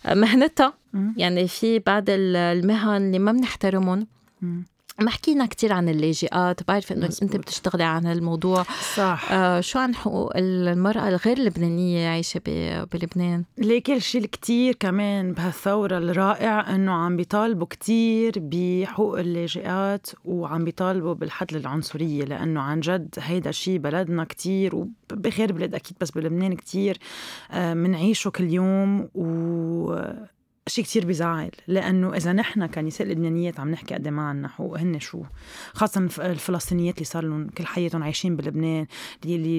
[0.06, 0.74] مهنتها.
[1.18, 4.08] يعني في بعض المهن اللي ما بنحترمهم.
[5.00, 9.32] ما حكينا كثير عن اللاجئات بعرف إنه أنت بتشتغلي عن الموضوع صح.
[9.32, 12.42] آه شو عن حقوق المرأة الغير لبنانية عايشة
[12.94, 21.14] بلبنان؟ ليك الشيء الكثير كمان بهالثورة الرائع إنه عم بيطالبوا كثير بحقوق اللاجئات وعم بيطالبوا
[21.14, 26.98] بالحد للعنصريه لأنه عن جد هيدا شيء بلدنا كثير وبغير بلاد أكيد بس بلبنان كثير
[27.54, 29.96] بنعيشه آه كل يوم و
[30.68, 35.00] شيء كتير بيزعل لأنه إذا نحن كنساء لبنانيات عم نحكي قد ما عنا حقوق هن
[35.00, 35.24] شو؟
[35.74, 38.86] خاصه الفلسطينيات اللي صار لهم كل حياتهم عايشين بلبنان
[39.26, 39.58] اللي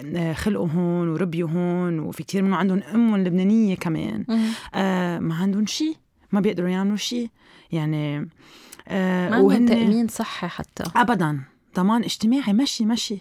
[0.00, 4.24] اللي خلقوا هون وربيوا هون وفي كتير منهم عندهم امهم لبنانية كمان.
[4.74, 5.96] آه ما عندهم شيء
[6.32, 7.30] ما بيقدروا يعملوا شيء
[7.72, 8.28] يعني
[8.88, 10.84] آه ما عندهم تأمين صحي حتى.
[10.96, 11.40] ابدا.
[11.76, 13.18] ضمان اجتماعي مشي مشي.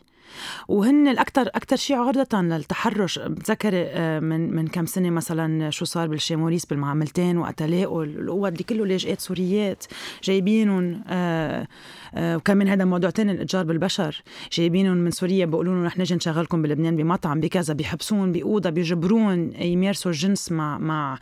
[0.68, 3.20] وهن الاكثر أكثر شيء عرضة للتحرش.
[3.20, 8.64] بتذكري آه، من من كم سنة مثلا شو صار بالشيموريس بالمعاملتين وقت لاقوا القوة اللي
[8.64, 9.84] كله لاجئات سوريات.
[10.24, 11.68] جايبينهم آه،
[12.16, 14.24] آه، وكمان هذا موضوع تاني الإتجار بالبشر.
[14.52, 20.12] جايبينهم من سوريا بيقولوا لهم رح نجي نشغلكم بلبنان بمطعم بكذا بيحبسون باوضه بيجبرون يمارسوا
[20.12, 21.20] الجنس مع مع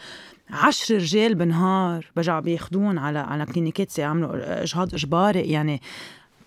[0.50, 2.12] عشر رجال بنهار.
[2.16, 5.42] بجعوا بياخذون على على كلينيكات يعملوا إجهاض إجباري.
[5.42, 5.82] يعني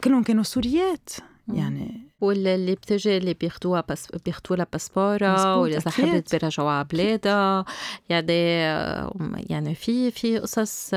[0.05, 1.11] كلهم كانوا سوريات.
[1.49, 7.65] يعني واللي بتجي اللي بياخدوها بس بياخدوا لها باسبورة واذا حبت بيرجعوها على بلادها
[8.09, 8.33] يعني
[9.51, 10.95] يعني في في قصص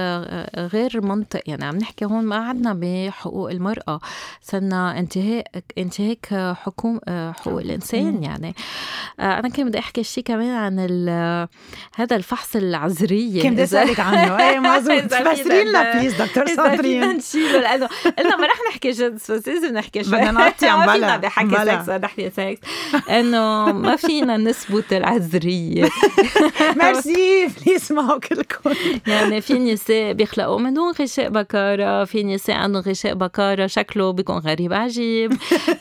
[0.57, 1.41] غير منطق.
[1.47, 3.99] يعني عم نحكي هون ما عدنا بحقوق المرأة.
[4.41, 8.55] صرنا انتهاك انتهاك حكوم حقوق الإنسان يعني.
[9.19, 10.79] أنا كان بدي أحكي شيء كمان عن
[11.95, 13.43] هذا الفحص العذرية.
[13.43, 14.37] كنت بدي أسألك عنه.
[14.37, 19.47] اي مزبوط فسري لنا please دكتور ساندرين نشيله لأنه قلنا ما رح نحكي جنس بس
[19.47, 20.11] لازم نحكي شوي.
[20.13, 20.85] بدنا نعطي عم
[21.17, 22.59] بلا بدي حكي سكس نحكي سكس
[23.09, 25.89] إنه ما فينا نثبت العذرية.
[26.83, 27.47] merci.
[27.47, 28.71] please معه كلكم.
[29.07, 32.03] يعني في نساء بيخلقوا من دون غشاء بكارة.
[32.03, 33.67] في نساء عندهم غشاء بكارة.
[33.67, 35.33] شكله بيكون غريب عجيب.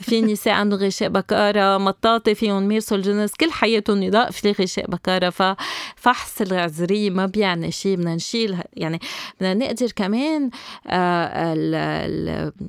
[0.02, 1.78] في نساء عندهم غشاء بكارة.
[1.78, 5.30] مطاطة فيهم يمارسوا الجنس كل حياتهم يضل في غشاء بكارة.
[5.30, 9.00] ففحص العذرية ما بيعني شيء بدنا نشيل يعني
[9.40, 10.50] بدنا نقدر كمان
[10.86, 11.54] آه،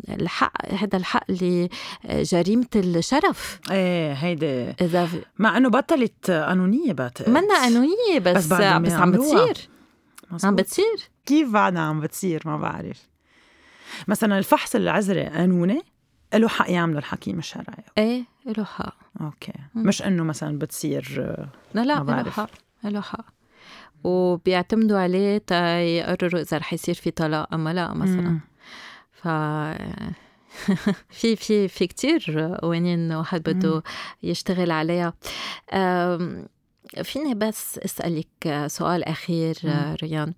[0.09, 1.69] الحق هذا الحق اللي
[2.55, 3.59] جريمه الشرف.
[3.71, 4.75] إيه هيدي.
[4.81, 9.69] إذا مع إنه بطلت قانونيه بعتقد منا قانونيه بس بس, بس عم بتصير.
[10.43, 11.09] عم بتصير.
[11.25, 13.09] كيف بعدها عم بتصير؟ ما بعرف.
[14.07, 15.81] مثلا الفحص العذري قانوني
[16.33, 18.23] له حق يعمله الحكيم الشرعي إيه
[18.57, 18.95] له حق.
[19.21, 19.53] okay.
[19.75, 19.87] مم.
[19.87, 21.35] مش إنه مثلا بتصير
[21.73, 22.49] لا لا له حق.
[22.83, 23.25] له حق.
[24.03, 28.21] وبيعتمدوا عليه تا يقرروا إذا رح يصير في طلاق ام لا مثلا.
[28.21, 28.39] مم.
[29.11, 29.27] ف
[31.19, 33.83] في في في كتير قوانين واحد بده
[34.23, 35.13] يشتغل عليها.
[37.03, 39.57] فيني بس أسألك سؤال أخير
[40.03, 40.33] ريان.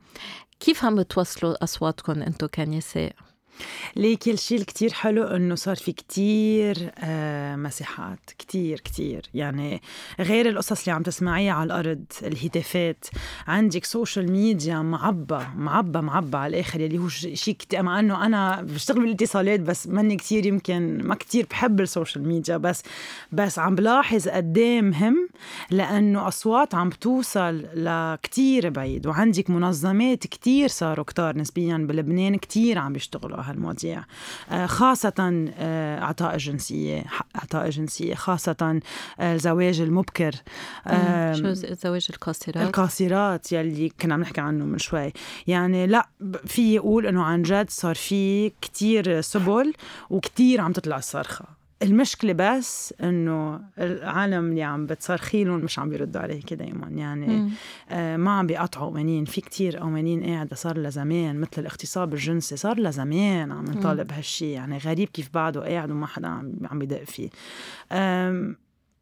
[0.60, 3.14] كيف عم بتوصلوا أصواتكم أنتم كنساء؟
[3.96, 9.26] ليك الشيء الكتير حلو انه صار في كتير آه مساحات كتير كتير.
[9.34, 9.82] يعني
[10.20, 13.06] غير القصص اللي عم تسمعيها على الأرض الهتافات.
[13.48, 17.84] عندك social media معبى معبى معبى على الآخر اللي هو شيء كتير.
[17.84, 22.58] مع إنه أنا بشتغل بالاتصالات بس ماني كتير يمكن ما كتير بحب ال social media
[22.58, 22.84] بس
[23.32, 25.30] بس عم بلاحظ قد مهم
[25.72, 29.08] لأنه أصوات عم توصل لكتير بعيد.
[29.08, 33.47] وعندك منظمات كتير صاروا كتار نسبيا بلبنان كتير عم بيشتغلوا.
[33.50, 34.04] هالمواضيع.
[34.52, 37.06] آه، خاصة آه، أعطاء الجنسية
[37.36, 38.82] أعطاء الجنسية خاصة
[39.20, 40.32] آه، الزواج المبكر.
[41.34, 45.14] شو زواج القاصرات؟ القاصرات يلي كنا عم نحكي عنه من شوي.
[45.48, 46.10] يعني لا
[46.46, 49.74] في يقول إنه عن جد صار في كتير سبل
[50.10, 51.57] وكتير عم تطلع الصرخة.
[51.84, 57.50] المشكلة بس إنه العالم اللي عم بتصرخي لهم مش عم بيردوا عليك دايما يعني
[57.90, 59.26] آه ما عم بيقطعوا قوانين.
[59.26, 64.12] في كتير قوانين قاعدة صار لها زمان مثل الاغتصاب الجنسي صار لها زمان عم نطالب
[64.12, 64.52] هالشي.
[64.52, 67.30] يعني غريب كيف بعده قاعد وما حدا عم عم بيدق فيه.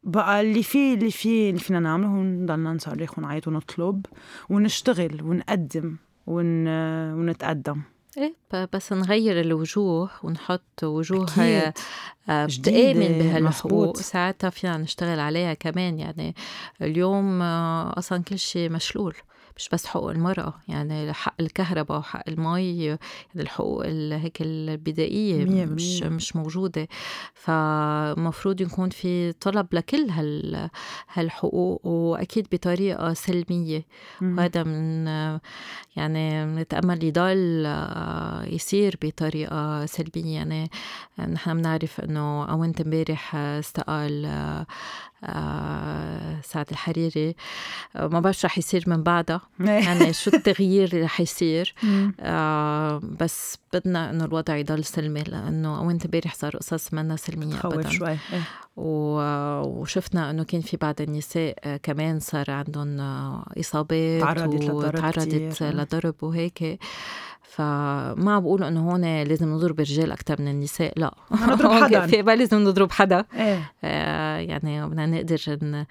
[0.04, 4.06] بقى اللي فيه اللي فيه اللي فينا نعمله هو نضلنا نصرخ ونعيط ونطلب
[4.50, 5.96] ونشتغل ونقدم
[6.26, 6.68] ون...
[7.12, 7.82] ونتقدم.
[8.16, 8.34] إيه
[8.72, 11.26] بس نغير الوجوه ونحط وجوه
[12.28, 16.34] آه، بتآمن بهالحقوق ساعتها فينا نشتغل عليها كمان يعني
[16.82, 19.14] اليوم آه، أصلا كل شيء مشلول.
[19.56, 22.98] مش بس حقوق المرأة يعني حق الكهرباء وحق المي يعني
[23.36, 26.88] الحقوق هيك البدائية مش مش موجودة.
[27.34, 30.70] فمفروض يكون في طلب لكل هال
[31.12, 33.86] هالحقوق وأكيد بطريقة سلمية.
[34.22, 35.06] وهذا من
[35.96, 37.66] يعني نتأمل يضل
[38.54, 40.34] يصير بطريقة سلبية.
[40.34, 40.70] يعني
[41.18, 44.26] نحن بنعرف إنه أونت امبارح استقال
[45.24, 47.34] آه، سعد الحريري
[47.94, 49.40] ما بعرف رح يصير من بعدها.
[49.60, 51.74] يعني شو التغيير اللي رح يصير؟
[52.20, 57.88] آه بس بدنا إنه الوضع يضل سلمي لأنه وانت امبارح صار قصص منا سلمية ابدا.
[57.88, 58.42] شوي إيه.
[58.76, 63.00] وشفنا إنه كان في بعض النساء آه، كمان صار عندهم
[63.60, 66.78] إصابات تعرضت لضرب تعرضت لضرب وهيك.
[67.42, 71.14] فما عم بقول إنه هون لازم نضرب الرجال أكثر من النساء لا.
[71.32, 72.06] نضرب حدا.
[72.06, 73.24] في لازم نضرب حدا.
[73.34, 73.72] إيه.
[73.84, 75.84] آه يعني بدنا نقدر.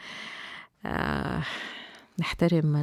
[0.86, 1.42] آه
[2.20, 2.76] نحترم.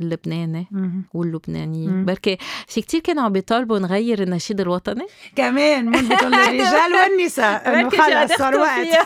[0.00, 0.66] اللبناني
[1.14, 7.90] واللبنانيين بركي في كتير كانوا عم بيطالبوا نغير النشيد الوطني؟ كمان منبتهم للرجال والنساء إنه
[7.90, 8.78] خلص صار وقت.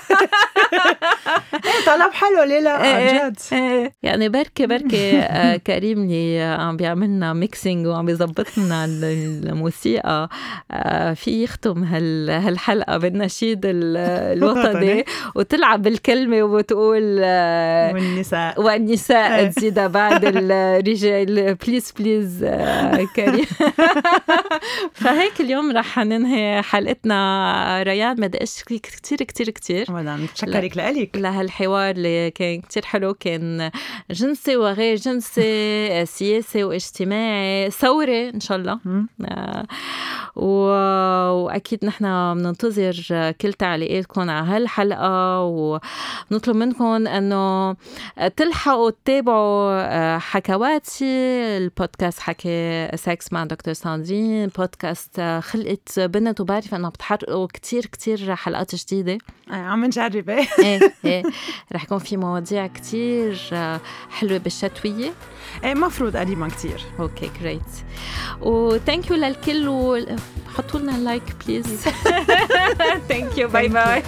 [1.55, 3.37] إيه، طلب حلو ليه لا؟ عن إيه، جد.
[3.53, 10.29] إيه، يعني بركي بركي آه، كريم اللي عم بيعملنا mixing وعم بيظبط لنا الموسيقى
[10.71, 18.61] آه، في يختم هالحلقة بالنشيد الوطني وتلعب بالكلمة وبتقول آه، والنساء.
[18.61, 20.25] والنساء تزيدها بعد
[20.87, 21.55] رجال.
[21.55, 23.45] please please آه، كريم.
[25.01, 27.83] فهيك اليوم رح ننهي حلقتنا.
[27.83, 33.15] ريان بدي أشكرك كثير كثير كثير متشكرك لك لهالحوار اللي كان كثير حلو.
[33.15, 33.71] كان
[34.11, 37.71] جنسي وغير جنسي سياسي واجتماعي.
[37.71, 38.79] ثوري إن شاء الله.
[39.25, 39.67] آه،
[40.37, 45.43] وأكيد نحن بننتظر كل تعليقاتكم على هالحلقة.
[45.43, 47.77] ونطلب منكم إنه
[48.37, 51.05] تلحقوا تتابعوا آه، حكوات حكواتي
[51.57, 58.75] البودكاست حكي sex مع دكتور ساندرين بودكاست خلقت بنت وبعرف إنه بتحرقوا كتير كتير حلقات
[58.75, 59.19] جديدة.
[59.51, 61.23] آه، عم نجرب إيه إيه.
[61.73, 63.39] رح يكون في مواضيع كتير
[64.11, 65.13] حلوة بالشتوية.
[65.65, 66.85] إيه مفروض قريبا كتير.
[67.01, 67.63] okay great
[68.41, 71.67] و thank you للكل وحطوا لنا like please
[73.09, 74.03] thank you bye bye